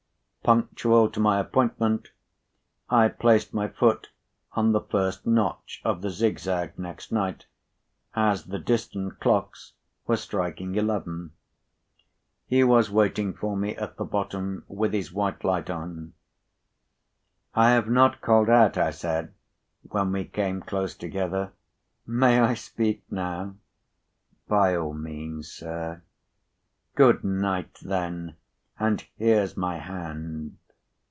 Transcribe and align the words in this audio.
Punctual 0.43 1.07
to 1.11 1.19
my 1.19 1.39
appointment, 1.39 2.09
I 2.89 3.09
placed 3.09 3.53
my 3.53 3.67
p. 3.67 3.75
98foot 3.75 4.07
on 4.53 4.71
the 4.71 4.81
first 4.81 5.27
notch 5.27 5.79
of 5.85 6.01
the 6.01 6.09
zig 6.09 6.39
zag 6.39 6.79
next 6.79 7.11
night, 7.11 7.45
as 8.15 8.45
the 8.45 8.57
distant 8.57 9.19
clocks 9.19 9.73
were 10.07 10.17
striking 10.17 10.73
eleven. 10.73 11.31
He 12.47 12.63
was 12.63 12.89
waiting 12.89 13.35
for 13.35 13.55
me 13.55 13.75
at 13.75 13.97
the 13.97 14.03
bottom, 14.03 14.63
with 14.67 14.93
his 14.93 15.13
white 15.13 15.43
light 15.43 15.69
on. 15.69 16.13
"I 17.53 17.69
have 17.69 17.87
not 17.87 18.19
called 18.21 18.49
out," 18.49 18.79
I 18.79 18.89
said, 18.89 19.35
when 19.83 20.11
we 20.11 20.25
came 20.25 20.61
close 20.61 20.95
together; 20.95 21.51
"may 22.07 22.39
I 22.39 22.55
speak 22.55 23.03
now?" 23.11 23.57
"By 24.47 24.75
all 24.75 24.95
means, 24.95 25.49
sir." 25.51 26.01
"Good 26.95 27.23
night 27.23 27.75
then, 27.83 28.37
and 28.79 29.05
here's 29.17 29.55
my 29.55 29.77
hand." 29.77 30.57